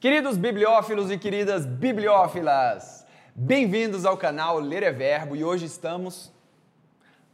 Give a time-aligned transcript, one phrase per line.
[0.00, 3.04] Queridos bibliófilos e queridas bibliófilas,
[3.34, 6.32] bem-vindos ao canal Ler é Verbo e hoje estamos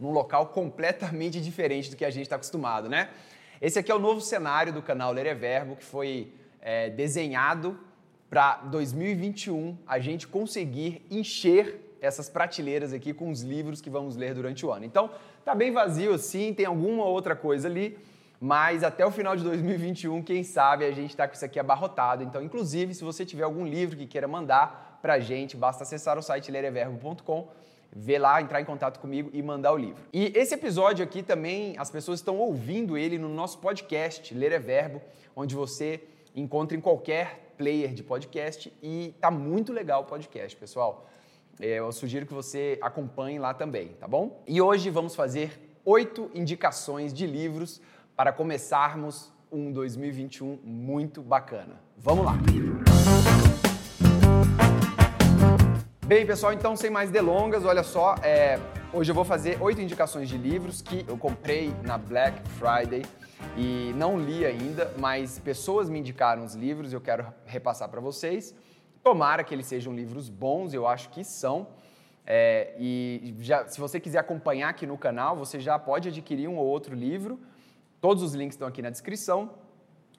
[0.01, 3.11] num local completamente diferente do que a gente está acostumado, né?
[3.61, 6.33] Esse aqui é o novo cenário do canal Ler é Verbo que foi
[6.63, 7.79] é, desenhado
[8.31, 14.33] para 2021 a gente conseguir encher essas prateleiras aqui com os livros que vamos ler
[14.33, 14.87] durante o ano.
[14.87, 15.11] Então,
[15.45, 17.99] tá bem vazio assim, tem alguma outra coisa ali
[18.45, 22.23] mas até o final de 2021, quem sabe a gente está com isso aqui abarrotado.
[22.23, 26.19] Então, inclusive, se você tiver algum livro que queira mandar para a gente, basta acessar
[26.19, 27.49] o site lereverbo.com,
[27.91, 30.05] ver lá, entrar em contato comigo e mandar o livro.
[30.13, 34.59] E esse episódio aqui também, as pessoas estão ouvindo ele no nosso podcast, Ler é
[34.59, 35.01] Verbo,
[35.35, 36.03] onde você
[36.37, 41.09] encontra em qualquer player de podcast e tá muito legal o podcast, pessoal.
[41.59, 44.43] É, eu sugiro que você acompanhe lá também, tá bom?
[44.47, 47.81] E hoje vamos fazer oito indicações de livros
[48.17, 51.81] para começarmos um 2021 muito bacana.
[51.97, 52.35] Vamos lá!
[56.07, 58.61] Bem, pessoal, então sem mais delongas, olha só, é,
[58.93, 63.03] hoje eu vou fazer oito indicações de livros que eu comprei na Black Friday
[63.57, 68.01] e não li ainda, mas pessoas me indicaram os livros e eu quero repassar para
[68.01, 68.55] vocês.
[69.03, 71.67] Tomara que eles sejam livros bons, eu acho que são.
[72.27, 76.57] É, e já, se você quiser acompanhar aqui no canal, você já pode adquirir um
[76.57, 77.41] ou outro livro
[78.05, 79.53] Todos os links estão aqui na descrição.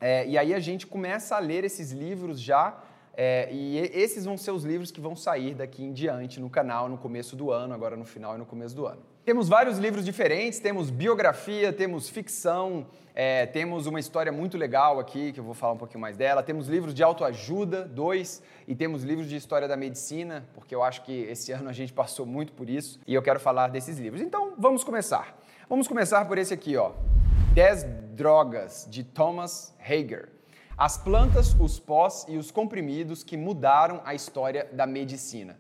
[0.02, 2.76] É, e aí a gente começa a ler esses livros já,
[3.16, 6.90] é, e esses vão ser os livros que vão sair daqui em diante no canal,
[6.90, 9.04] no começo do ano, agora no final e no começo do ano.
[9.24, 15.32] Temos vários livros diferentes, temos biografia, temos ficção, é, temos uma história muito legal aqui,
[15.32, 19.04] que eu vou falar um pouquinho mais dela, temos livros de autoajuda, dois, e temos
[19.04, 22.52] livros de história da medicina, porque eu acho que esse ano a gente passou muito
[22.52, 24.24] por isso, e eu quero falar desses livros.
[24.24, 25.40] Então, vamos começar.
[25.70, 26.92] Vamos começar por esse aqui, ó.
[27.56, 27.86] 10
[28.18, 30.28] drogas de Thomas Hager.
[30.78, 35.58] As plantas, os pós e os comprimidos que mudaram a história da medicina.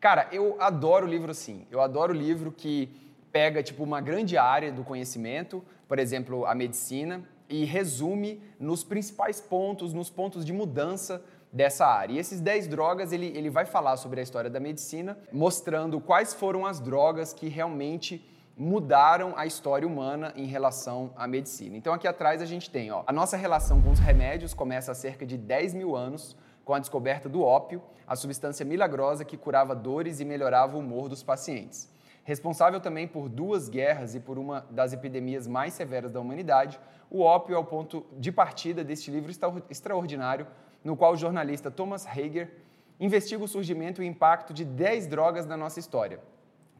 [0.00, 1.64] Cara, eu adoro livro assim.
[1.70, 2.90] Eu adoro livro que
[3.30, 9.40] pega tipo uma grande área do conhecimento, por exemplo, a medicina, e resume nos principais
[9.40, 11.22] pontos, nos pontos de mudança
[11.52, 12.14] dessa área.
[12.14, 16.34] E esses 10 drogas, ele, ele vai falar sobre a história da medicina, mostrando quais
[16.34, 18.20] foram as drogas que realmente
[18.56, 21.76] mudaram a história humana em relação à medicina.
[21.76, 24.94] Então aqui atrás a gente tem, ó, a nossa relação com os remédios começa há
[24.94, 26.34] cerca de 10 mil anos
[26.64, 31.08] com a descoberta do ópio, a substância milagrosa que curava dores e melhorava o humor
[31.08, 31.88] dos pacientes.
[32.24, 36.80] Responsável também por duas guerras e por uma das epidemias mais severas da humanidade,
[37.10, 39.30] o ópio é o ponto de partida deste livro
[39.70, 40.46] extraordinário,
[40.82, 42.52] no qual o jornalista Thomas Hager
[42.98, 46.18] investiga o surgimento e o impacto de 10 drogas na nossa história,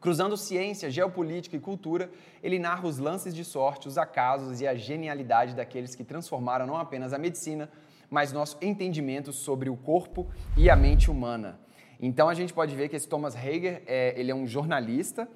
[0.06, 2.08] Cruzando ciência, geopolítica e cultura,
[2.40, 6.76] ele narra os lances de sorte, os acasos e a genialidade daqueles que transformaram não
[6.76, 7.68] apenas a medicina,
[8.08, 10.24] mas nosso entendimento sobre o corpo
[10.56, 11.58] e a mente humana.
[12.00, 15.28] Então a gente pode ver que esse Thomas Hager, é, ele é um jornalista,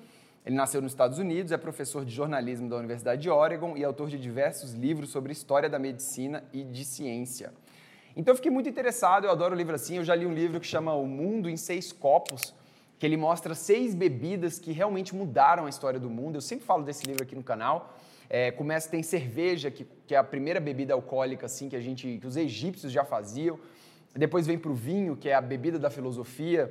[0.47, 4.09] ele nasceu nos Estados Unidos, é professor de jornalismo da Universidade de Oregon e autor
[4.09, 7.53] de diversos livros sobre história da medicina e de ciência.
[8.17, 10.67] Então eu fiquei muito interessado, eu adoro livro assim, eu já li um livro que
[10.69, 12.55] chama O Mundo em Seis Copos,
[13.01, 16.35] que ele mostra seis bebidas que realmente mudaram a história do mundo.
[16.35, 17.97] Eu sempre falo desse livro aqui no canal.
[18.29, 22.19] É, começa tem cerveja, que, que, é a primeira bebida alcoólica assim que a gente,
[22.21, 23.59] que os egípcios já faziam.
[24.15, 26.71] Depois vem para o vinho, que é a bebida da filosofia.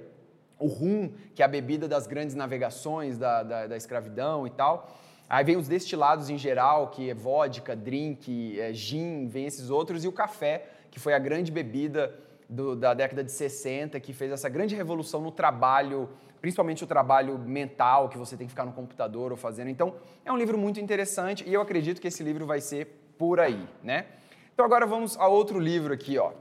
[0.60, 4.96] O rum, que é a bebida das grandes navegações, da, da, da escravidão e tal.
[5.28, 10.04] Aí vem os destilados em geral, que é vodka, drink, é, gin, vem esses outros.
[10.04, 12.14] E o café, que foi a grande bebida
[12.50, 16.10] do, da década de 60, que fez essa grande revolução no trabalho,
[16.42, 19.70] principalmente o trabalho mental que você tem que ficar no computador ou fazendo.
[19.70, 19.96] Então,
[20.26, 23.68] é um livro muito interessante e eu acredito que esse livro vai ser por aí,
[23.84, 24.08] né?
[24.54, 26.32] Então agora vamos a outro livro aqui, ó.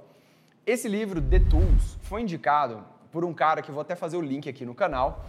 [0.66, 4.20] Esse livro, The Tools, foi indicado por um cara que eu vou até fazer o
[4.20, 5.24] link aqui no canal,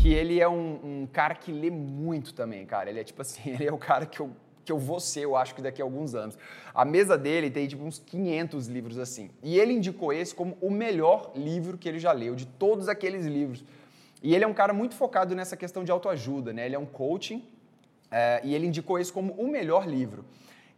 [0.00, 2.90] que ele é um, um cara que lê muito também, cara.
[2.90, 4.30] Ele é tipo assim, ele é o cara que eu
[4.64, 6.38] que eu vou ser, eu acho que daqui a alguns anos.
[6.74, 9.30] A mesa dele tem tipo uns 500 livros assim.
[9.42, 13.26] E ele indicou esse como o melhor livro que ele já leu, de todos aqueles
[13.26, 13.64] livros.
[14.22, 16.66] E ele é um cara muito focado nessa questão de autoajuda, né?
[16.66, 17.44] Ele é um coaching
[18.10, 20.24] é, e ele indicou esse como o melhor livro.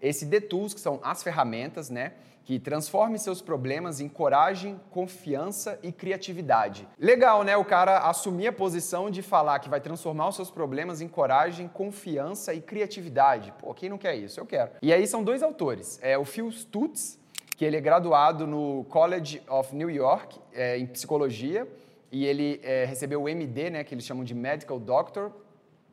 [0.04, 2.12] Esse The Tools, que são as ferramentas, né?
[2.44, 6.86] que transforme seus problemas em coragem, confiança e criatividade.
[6.98, 7.56] Legal, né?
[7.56, 11.66] O cara assumir a posição de falar que vai transformar os seus problemas em coragem,
[11.66, 13.52] confiança e criatividade.
[13.58, 14.38] Pô, quem não quer isso?
[14.38, 14.72] Eu quero.
[14.82, 15.98] E aí são dois autores.
[16.02, 17.18] É o Phil Stutz,
[17.56, 21.66] que ele é graduado no College of New York é, em psicologia
[22.12, 25.32] e ele é, recebeu o MD, né, que eles chamam de Medical Doctor,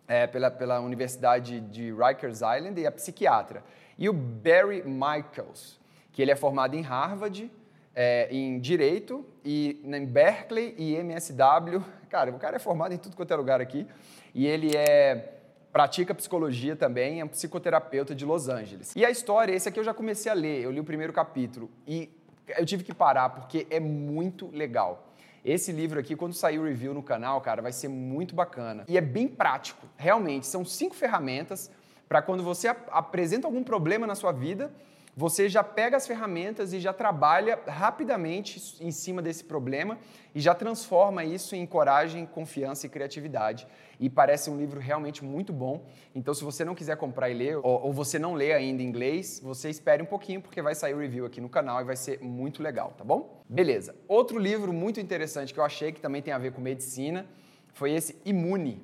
[0.07, 3.63] é, pela, pela Universidade de Rikers Island e é psiquiatra.
[4.01, 5.79] E o Barry Michaels,
[6.11, 7.51] que ele é formado em Harvard,
[7.93, 11.83] é, em Direito e em Berkeley e MSW.
[12.09, 13.85] Cara, o cara é formado em tudo quanto é lugar aqui.
[14.33, 15.35] E ele é
[15.71, 18.91] pratica psicologia também, é um psicoterapeuta de Los Angeles.
[18.95, 21.69] E a história, esse aqui eu já comecei a ler, eu li o primeiro capítulo
[21.85, 22.09] e
[22.57, 25.13] eu tive que parar porque é muito legal.
[25.45, 28.83] Esse livro aqui, quando sair o review no canal, cara, vai ser muito bacana.
[28.87, 29.85] E é bem prático.
[29.95, 31.69] Realmente, são cinco ferramentas
[32.11, 34.69] para quando você ap apresenta algum problema na sua vida,
[35.15, 39.97] você já pega as ferramentas e já trabalha rapidamente em cima desse problema
[40.35, 43.65] e já transforma isso em coragem, confiança e criatividade.
[43.97, 45.85] E parece um livro realmente muito bom.
[46.13, 48.87] Então, se você não quiser comprar e ler, ou, ou você não lê ainda em
[48.87, 51.95] inglês, você espere um pouquinho, porque vai sair o review aqui no canal e vai
[51.95, 53.41] ser muito legal, tá bom?
[53.47, 53.95] Beleza.
[54.05, 57.25] Outro livro muito interessante que eu achei que também tem a ver com medicina
[57.73, 58.83] foi esse Imune,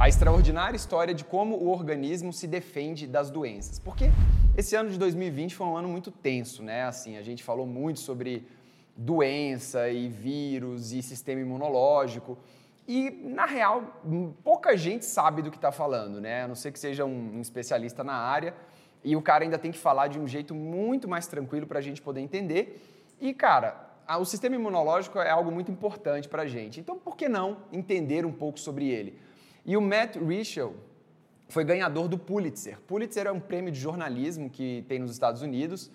[0.00, 3.78] a extraordinária história de como o organismo se defende das doenças.
[3.78, 4.06] Porque
[4.56, 6.84] esse ano de 2020 foi um ano muito tenso, né?
[6.84, 8.48] Assim, a gente falou muito sobre
[8.96, 12.38] doença e vírus e sistema imunológico.
[12.88, 14.00] E, na real,
[14.42, 16.44] pouca gente sabe do que está falando, né?
[16.44, 18.54] A não ser que seja um especialista na área.
[19.04, 21.82] E o cara ainda tem que falar de um jeito muito mais tranquilo para a
[21.82, 22.82] gente poder entender.
[23.20, 23.76] E, cara,
[24.18, 26.80] o sistema imunológico é algo muito importante para a gente.
[26.80, 29.28] Então, por que não entender um pouco sobre ele?
[29.64, 30.74] E o Matt Richel
[31.48, 32.80] foi ganhador do Pulitzer.
[32.86, 35.90] Pulitzer é um prêmio de jornalismo que tem nos Estados Unidos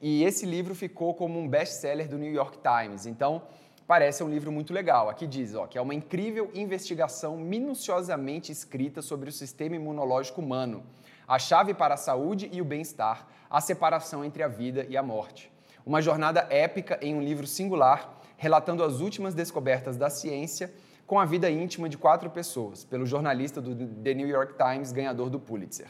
[0.00, 3.06] e esse livro ficou como um best-seller do New York Times.
[3.06, 3.42] Então,
[3.86, 5.08] parece um livro muito legal.
[5.08, 10.82] Aqui diz ó, que é uma incrível investigação minuciosamente escrita sobre o sistema imunológico humano,
[11.26, 15.02] a chave para a saúde e o bem-estar, a separação entre a vida e a
[15.02, 15.52] morte.
[15.86, 20.72] Uma jornada épica em um livro singular, relatando as últimas descobertas da ciência
[21.06, 25.28] com a vida íntima de quatro pessoas, pelo jornalista do The New York Times, ganhador
[25.30, 25.88] do Pulitzer.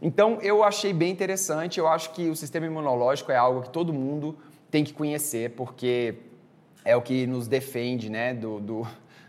[0.00, 3.92] Então, eu achei bem interessante, eu acho que o sistema imunológico é algo que todo
[3.92, 4.36] mundo
[4.70, 6.16] tem que conhecer, porque
[6.84, 8.86] é o que nos defende né, do, do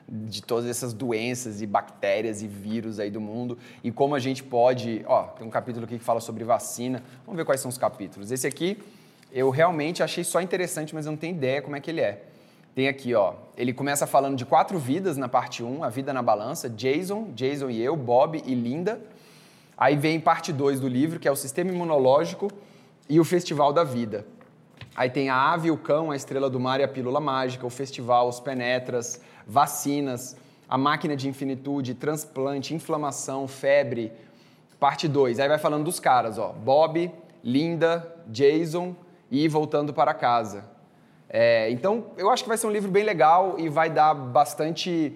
[0.10, 4.42] de todas essas doenças e bactérias e vírus aí do mundo e como a gente
[4.42, 7.04] pode, ó, tem um capítulo aqui que fala sobre vacina.
[7.25, 8.31] Vamos ver quais são os capítulos.
[8.31, 8.81] Esse aqui
[9.31, 12.24] eu realmente achei só interessante, mas eu não tenho ideia como é que ele é.
[12.78, 16.22] Tem aqui, ó, ele começa falando de quatro vidas na parte 1, a vida na
[16.22, 19.02] balança, Jason, Jason e eu, Bob e Linda.
[19.76, 22.52] Aí vem parte 2 do livro, que é o sistema imunológico
[23.10, 24.28] e o festival da vida.
[24.96, 27.70] Aí tem a ave, o cão, a estrela do mar e a pílula mágica, o
[27.72, 30.38] festival, os penetras, vacinas,
[30.70, 34.12] a máquina de infinitude, transplante, inflamação, febre.
[34.80, 35.40] Parte 2.
[35.40, 37.12] Aí vai falando dos caras, ó, Bob,
[37.44, 38.96] Linda, Jason
[39.32, 40.77] e voltando para casa.
[41.30, 45.14] É, então, eu acho que vai ser um livro bem legal e vai dar bastante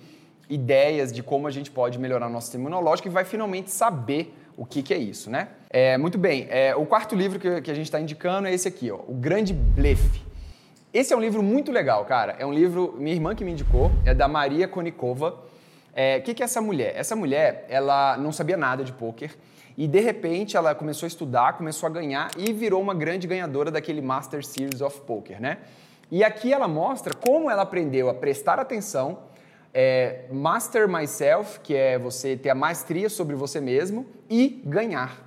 [0.50, 4.66] ideias de como a gente pode melhorar nosso sistema imunológico e vai finalmente saber o
[4.66, 5.48] que, que é isso, né?
[5.70, 8.68] É, muito bem, é, o quarto livro que, que a gente está indicando é esse
[8.68, 10.22] aqui, ó, O Grande Blefe.
[10.94, 12.36] Esse é um livro muito legal, cara.
[12.38, 15.40] É um livro, minha irmã que me indicou, é da Maria Konikova.
[15.94, 16.94] É, o que, que é essa mulher?
[16.98, 19.32] Essa mulher, ela não sabia nada de pôquer
[19.78, 23.72] e de repente ela começou a estudar, começou a ganhar e virou uma grande ganhadora
[23.72, 25.60] daquele Master Series of Poker, né?
[26.12, 29.20] E aqui ela mostra como ela aprendeu a prestar atenção,
[29.74, 35.26] é, master myself, que é você ter a maestria sobre você mesmo, e ganhar.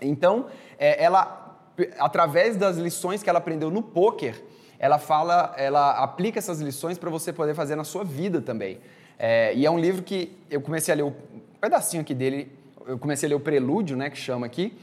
[0.00, 0.46] Então,
[0.78, 1.60] é, ela,
[1.98, 4.42] através das lições que ela aprendeu no poker,
[4.78, 8.78] ela fala, ela aplica essas lições para você poder fazer na sua vida também.
[9.18, 11.12] É, e é um livro que eu comecei a ler um
[11.60, 12.50] pedacinho aqui dele,
[12.86, 14.76] eu comecei a ler o prelúdio, né, que chama aqui,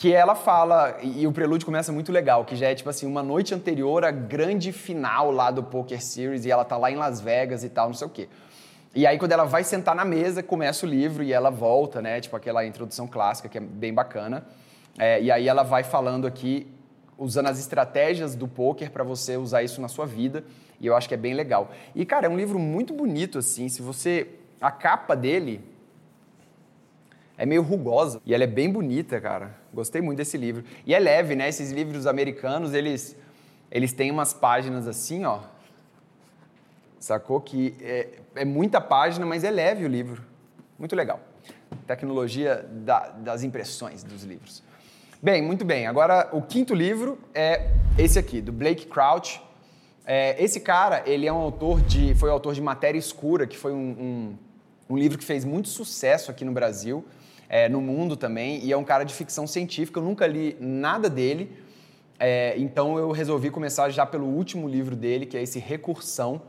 [0.00, 3.22] que ela fala, e o prelúdio começa muito legal, que já é tipo assim, uma
[3.22, 7.20] noite anterior à grande final lá do Poker Series, e ela tá lá em Las
[7.20, 8.26] Vegas e tal, não sei o quê.
[8.94, 12.18] E aí quando ela vai sentar na mesa, começa o livro e ela volta, né,
[12.18, 14.46] tipo aquela introdução clássica que é bem bacana.
[14.98, 16.66] É, e aí ela vai falando aqui,
[17.18, 20.42] usando as estratégias do poker para você usar isso na sua vida,
[20.80, 21.72] e eu acho que é bem legal.
[21.94, 24.28] E cara, é um livro muito bonito assim, se você
[24.62, 25.60] a capa dele
[27.40, 29.56] é meio rugosa e ela é bem bonita, cara.
[29.72, 30.62] Gostei muito desse livro.
[30.84, 31.48] E é leve, né?
[31.48, 33.16] Esses livros americanos, eles,
[33.70, 35.40] eles têm umas páginas assim, ó.
[36.98, 37.40] Sacou?
[37.40, 40.22] Que é, é muita página, mas é leve o livro.
[40.78, 41.18] Muito legal.
[41.86, 44.62] Tecnologia da, das impressões dos livros.
[45.22, 45.86] Bem, muito bem.
[45.86, 49.40] Agora, o quinto livro é esse aqui, do Blake Crouch.
[50.04, 53.72] É, esse cara, ele é um autor de, foi autor de Matéria Escura, que foi
[53.72, 54.38] um, um,
[54.90, 57.02] um livro que fez muito sucesso aqui no Brasil
[57.50, 61.10] é, no mundo também, e é um cara de ficção científica, eu nunca li nada
[61.10, 61.50] dele,
[62.16, 66.40] é, então eu resolvi começar já pelo último livro dele, que é esse Recursão,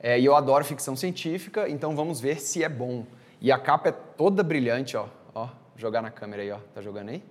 [0.00, 3.04] é, e eu adoro ficção científica, então vamos ver se é bom.
[3.38, 7.10] E a capa é toda brilhante, ó, ó, jogar na câmera aí, ó, tá jogando
[7.10, 7.22] aí?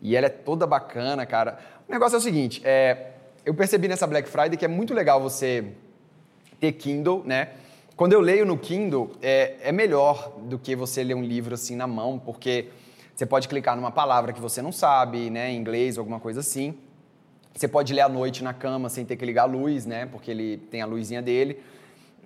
[0.00, 1.58] E ela é toda bacana, cara.
[1.86, 3.10] O negócio é o seguinte, é,
[3.44, 5.72] eu percebi nessa Black Friday que é muito legal você
[6.58, 7.50] ter Kindle, né?
[7.96, 11.74] Quando eu leio no Kindle, é, é melhor do que você ler um livro assim
[11.74, 12.68] na mão, porque
[13.14, 16.40] você pode clicar numa palavra que você não sabe, né, em inglês ou alguma coisa
[16.40, 16.76] assim.
[17.54, 20.30] Você pode ler à noite na cama sem ter que ligar a luz, né, porque
[20.30, 21.58] ele tem a luzinha dele.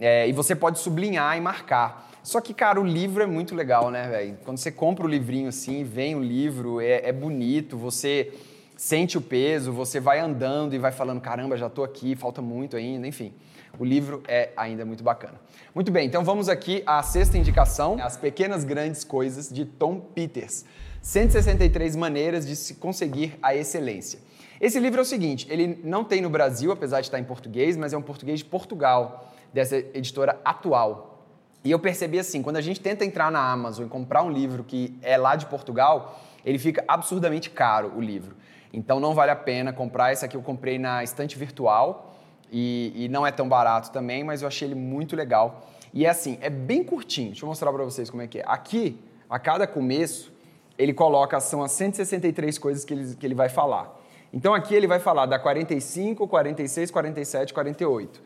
[0.00, 2.10] É, e você pode sublinhar e marcar.
[2.20, 4.38] Só que, cara, o livro é muito legal, né, velho?
[4.44, 8.32] Quando você compra o livrinho assim, vem o livro, é, é bonito, você
[8.80, 12.78] sente o peso, você vai andando e vai falando, caramba, já estou aqui, falta muito
[12.78, 13.34] ainda, enfim.
[13.78, 15.38] O livro é ainda muito bacana.
[15.74, 20.64] Muito bem, então vamos aqui à sexta indicação, As Pequenas Grandes Coisas, de Tom Peters.
[21.02, 24.18] 163 maneiras de se conseguir a excelência.
[24.58, 27.76] Esse livro é o seguinte, ele não tem no Brasil, apesar de estar em português,
[27.76, 31.26] mas é um português de Portugal, dessa editora atual.
[31.62, 34.64] E eu percebi assim, quando a gente tenta entrar na Amazon e comprar um livro
[34.64, 38.40] que é lá de Portugal, ele fica absurdamente caro o livro.
[38.72, 40.12] Então não vale a pena comprar.
[40.12, 42.14] Esse aqui eu comprei na estante virtual
[42.50, 45.62] e, e não é tão barato também, mas eu achei ele muito legal.
[45.92, 47.28] E é assim, é bem curtinho.
[47.28, 48.44] Deixa eu mostrar para vocês como é que é.
[48.46, 48.98] Aqui,
[49.28, 50.32] a cada começo,
[50.78, 53.98] ele coloca, são as 163 coisas que ele, que ele vai falar.
[54.32, 58.22] Então aqui ele vai falar da 45, 46, 47, 48.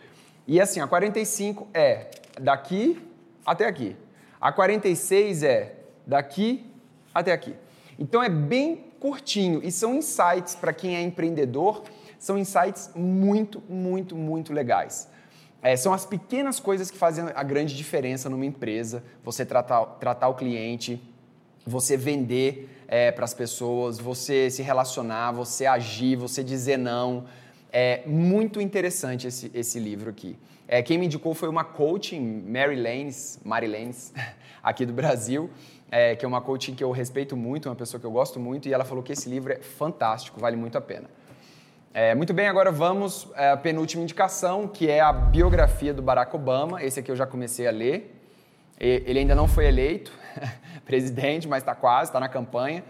[0.46, 3.00] E assim, a 45 é daqui
[3.46, 3.96] até aqui.
[4.38, 5.74] A 46 é
[6.06, 6.70] daqui
[7.14, 7.56] até aqui.
[7.98, 11.82] Então é bem curtinho e são insights para quem é empreendedor,
[12.18, 15.10] são insights muito, muito, muito legais.
[15.62, 19.04] É, são as pequenas coisas que fazem a grande diferença numa empresa.
[19.22, 20.98] Você tratar, tratar o cliente,
[21.66, 27.26] você vender é, para as pessoas, você se relacionar, você agir, você dizer não.
[27.70, 30.38] É muito interessante esse, esse livro aqui.
[30.66, 34.14] É, quem me indicou foi uma coaching, Mary Lanes, Mary Lanes,
[34.64, 35.50] aqui do Brasil,
[35.90, 38.68] é, que é uma coaching que eu respeito muito, uma pessoa que eu gosto muito,
[38.68, 41.08] e ela falou que esse livro é fantástico, vale muito a pena.
[41.92, 46.34] É, muito bem, agora vamos à é, penúltima indicação, que é a biografia do Barack
[46.34, 46.82] Obama.
[46.82, 48.20] Esse aqui eu já comecei a ler.
[48.80, 50.12] Ele ainda não foi eleito
[50.84, 52.82] presidente, mas está quase, está na campanha.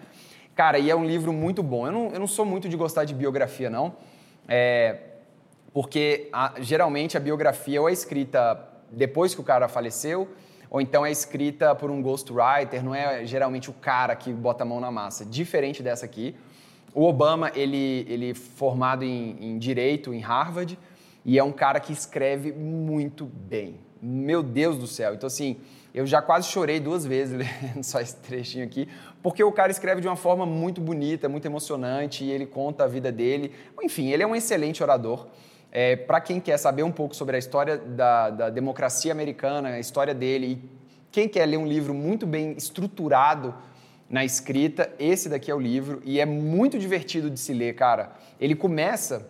[0.55, 1.87] Cara, e é um livro muito bom.
[1.87, 3.95] Eu não, eu não sou muito de gostar de biografia, não.
[4.49, 4.97] É,
[5.73, 8.59] porque a, geralmente a biografia ou é escrita
[8.91, 10.29] depois que o cara faleceu,
[10.75, 14.67] ou então é escrita por um ghostwriter, não é geralmente o cara que bota a
[14.67, 15.25] mão na massa.
[15.25, 16.35] Diferente dessa aqui.
[16.93, 20.77] O Obama, ele, ele é formado em, em Direito em Harvard
[21.25, 23.79] e é um cara que escreve muito bem.
[24.03, 25.15] Meu Deus do céu.
[25.15, 25.59] Então, assim,
[25.95, 28.89] eu já quase chorei duas vezes lendo só esse trechinho aqui,
[29.23, 32.89] porque o cara escreve de uma forma muito bonita, muito emocionante, e ele conta a
[32.89, 33.53] vida dele.
[33.81, 35.29] Enfim, ele é um excelente orador.
[35.77, 39.81] É, Para quem quer saber um pouco sobre a história da, da democracia americana, a
[39.81, 40.71] história dele, e
[41.11, 43.53] quem quer ler um livro muito bem estruturado
[44.09, 44.93] na escrita.
[45.01, 48.13] Esse daqui é o livro e é muito divertido de se ler, cara.
[48.41, 49.29] Ele começa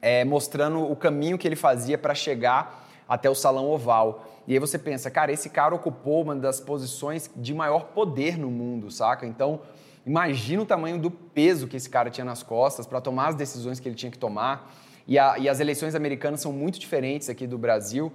[0.00, 4.24] é, mostrando o caminho que ele fazia para chegar até o salão oval.
[4.46, 8.52] E aí você pensa, cara, esse cara ocupou uma das posições de maior poder no
[8.52, 9.26] mundo, saca?
[9.26, 9.60] Então,
[10.06, 13.80] imagina o tamanho do peso que esse cara tinha nas costas para tomar as decisões
[13.80, 14.72] que ele tinha que tomar.
[15.06, 18.12] E, a, e as eleições americanas são muito diferentes aqui do Brasil.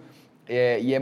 [0.48, 1.02] É, e é,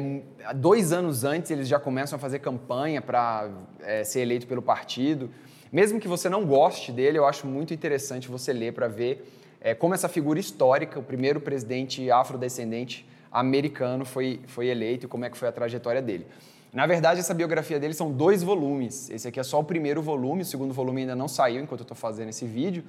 [0.55, 3.49] dois anos antes eles já começam a fazer campanha para
[3.81, 5.29] é, ser eleito pelo partido.
[5.71, 9.73] Mesmo que você não goste dele, eu acho muito interessante você ler para ver é,
[9.73, 15.29] como essa figura histórica, o primeiro presidente afrodescendente americano foi, foi eleito e como é
[15.29, 16.25] que foi a trajetória dele.
[16.71, 19.09] Na verdade, essa biografia dele são dois volumes.
[19.09, 21.85] Esse aqui é só o primeiro volume, o segundo volume ainda não saiu enquanto eu
[21.85, 22.83] estou fazendo esse vídeo.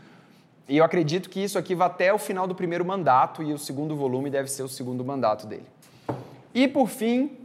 [0.69, 3.59] E eu acredito que isso aqui vai até o final do primeiro mandato e o
[3.59, 5.67] segundo volume deve ser o segundo mandato dele.
[6.53, 7.39] E por fim,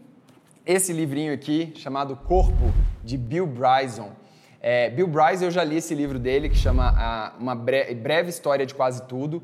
[0.65, 2.73] esse livrinho aqui, chamado Corpo,
[3.03, 4.11] de Bill Bryson.
[4.59, 8.65] É, Bill Bryson, eu já li esse livro dele, que chama a, Uma Breve História
[8.65, 9.43] de Quase Tudo.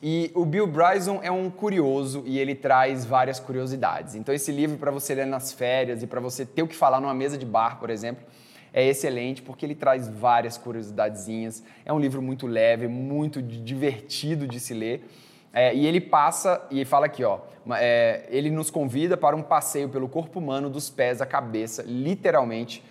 [0.00, 4.14] E o Bill Bryson é um curioso e ele traz várias curiosidades.
[4.14, 7.00] Então, esse livro, para você ler nas férias e para você ter o que falar
[7.00, 8.24] numa mesa de bar, por exemplo,
[8.72, 11.62] é excelente porque ele traz várias curiosidadezinhas.
[11.84, 15.08] É um livro muito leve, muito divertido de se ler.
[15.52, 17.40] É, e ele passa e fala aqui, ó,
[17.76, 22.84] é, ele nos convida para um passeio pelo corpo humano dos pés à cabeça, literalmente.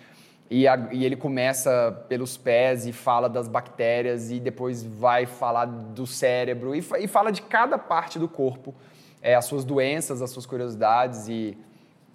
[0.50, 5.66] E, a, e, ele começa pelos pés e fala das bactérias e depois vai falar
[5.66, 8.74] do cérebro e, e fala de cada parte do corpo,
[9.20, 11.56] é, as suas doenças, as suas curiosidades e,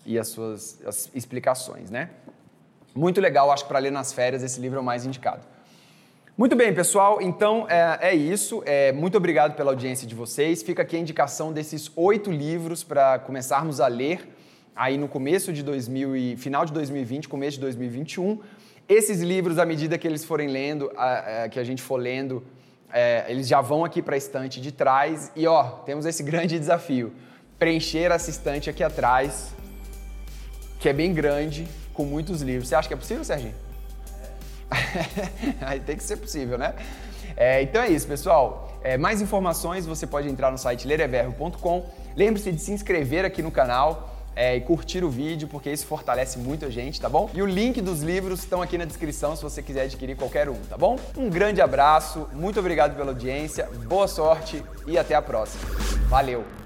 [0.03, 2.10] e as suas as explicações, né?
[2.96, 5.42] Muito legal, acho que para ler nas férias esse livro é o mais indicado.
[6.38, 7.22] Muito bem, pessoal.
[7.22, 8.64] Então é, é isso.
[8.66, 10.64] É, muito obrigado pela audiência de vocês.
[10.64, 14.28] Fica aqui a indicação desses oito livros para começarmos a ler
[14.76, 18.40] aí no começo de 2000 e final de 2020, começo de 2021.
[18.90, 22.44] Esses livros, à medida que eles forem lendo, a, a, que a gente for lendo
[22.94, 26.60] é, eles já vão aqui para a estante de trás e ó, temos esse grande
[26.60, 27.12] desafio:
[27.58, 29.54] preencher essa estante aqui atrás,
[30.80, 32.70] que é bem grande, com muitos livros.
[32.70, 33.56] Você acha que é possível, Serginho?
[35.62, 36.74] Aí tem que ser possível, né?
[37.36, 38.80] É, então é isso, pessoal.
[38.84, 41.86] É, mais informações você pode entrar no site lereverbo.com.
[42.16, 44.10] Lembre-se de se inscrever aqui no canal.
[44.36, 47.30] É, e curtir o vídeo, porque isso fortalece muito a gente, tá bom?
[47.36, 50.56] E o link dos livros estão aqui na descrição se você quiser adquirir qualquer um,
[50.68, 50.98] tá bom?
[51.16, 55.64] Um grande abraço, muito obrigado pela audiência, boa sorte e até a próxima.
[56.10, 56.62] Valeu!